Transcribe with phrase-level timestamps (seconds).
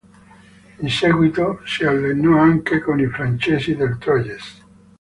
[0.79, 4.63] In seguito, si allenò anche con i francesi del Troyes.